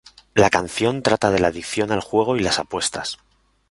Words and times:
La 0.33 0.49
canción 0.49 1.03
trata 1.03 1.29
de 1.29 1.37
la 1.37 1.49
adicción 1.49 1.91
al 1.91 2.01
juego 2.01 2.35
y 2.35 2.39
las 2.39 2.57
apuestas. 2.57 3.19